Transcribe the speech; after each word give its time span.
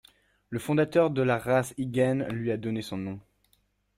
Le 0.49 0.57
fondateur 0.57 1.11
de 1.11 1.21
la 1.21 1.37
race, 1.37 1.75
Hygen, 1.77 2.25
lui 2.31 2.49
a 2.51 2.57
donné 2.57 2.81
son 2.81 2.97
nom. 2.97 3.19